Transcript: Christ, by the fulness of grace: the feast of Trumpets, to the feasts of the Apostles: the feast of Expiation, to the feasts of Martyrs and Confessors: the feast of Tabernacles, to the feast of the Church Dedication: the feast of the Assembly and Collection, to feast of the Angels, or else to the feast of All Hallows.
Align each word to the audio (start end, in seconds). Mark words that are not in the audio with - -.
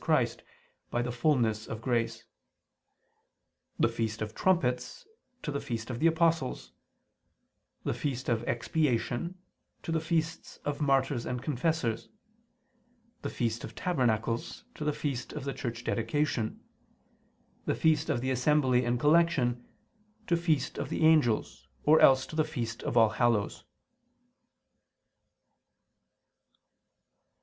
Christ, 0.01 0.41
by 0.89 1.03
the 1.03 1.11
fulness 1.11 1.67
of 1.67 1.79
grace: 1.79 2.25
the 3.77 3.87
feast 3.87 4.23
of 4.23 4.33
Trumpets, 4.33 5.05
to 5.43 5.51
the 5.51 5.59
feasts 5.61 5.91
of 5.91 5.99
the 5.99 6.07
Apostles: 6.07 6.71
the 7.83 7.93
feast 7.93 8.27
of 8.27 8.43
Expiation, 8.47 9.37
to 9.83 9.91
the 9.91 9.99
feasts 9.99 10.57
of 10.65 10.81
Martyrs 10.81 11.27
and 11.27 11.43
Confessors: 11.43 12.09
the 13.21 13.29
feast 13.29 13.63
of 13.63 13.75
Tabernacles, 13.75 14.65
to 14.73 14.83
the 14.83 14.91
feast 14.91 15.33
of 15.33 15.43
the 15.43 15.53
Church 15.53 15.83
Dedication: 15.83 16.61
the 17.67 17.75
feast 17.75 18.09
of 18.09 18.21
the 18.21 18.31
Assembly 18.31 18.83
and 18.83 18.99
Collection, 18.99 19.63
to 20.25 20.35
feast 20.35 20.79
of 20.79 20.89
the 20.89 21.05
Angels, 21.05 21.67
or 21.83 21.99
else 21.99 22.25
to 22.25 22.35
the 22.35 22.43
feast 22.43 22.81
of 22.81 22.97
All 22.97 23.09
Hallows. 23.09 23.65